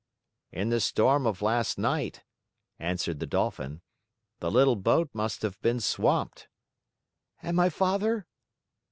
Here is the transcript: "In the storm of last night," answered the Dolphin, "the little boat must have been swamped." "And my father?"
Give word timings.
"In 0.51 0.69
the 0.69 0.79
storm 0.79 1.27
of 1.27 1.43
last 1.43 1.77
night," 1.77 2.23
answered 2.79 3.19
the 3.19 3.27
Dolphin, 3.27 3.81
"the 4.39 4.49
little 4.49 4.75
boat 4.75 5.11
must 5.13 5.43
have 5.43 5.61
been 5.61 5.79
swamped." 5.79 6.47
"And 7.43 7.55
my 7.55 7.69
father?" 7.69 8.25